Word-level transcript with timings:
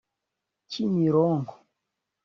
Kimironko 0.71 1.51